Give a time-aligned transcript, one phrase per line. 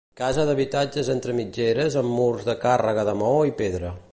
[0.19, 3.97] Casa d'habitatges entre mitgeres amb murs de càrrega de maó i pedra.